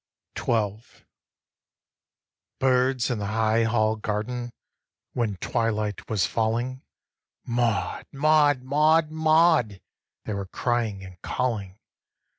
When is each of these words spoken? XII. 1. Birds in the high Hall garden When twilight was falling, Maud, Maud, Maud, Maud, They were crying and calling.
XII. 0.35 0.43
1. 0.45 0.83
Birds 2.57 3.11
in 3.11 3.19
the 3.19 3.27
high 3.27 3.65
Hall 3.65 3.95
garden 3.97 4.51
When 5.13 5.35
twilight 5.37 6.09
was 6.09 6.25
falling, 6.25 6.81
Maud, 7.45 8.07
Maud, 8.11 8.63
Maud, 8.63 9.11
Maud, 9.11 9.79
They 10.23 10.33
were 10.33 10.47
crying 10.47 11.03
and 11.03 11.21
calling. 11.21 11.77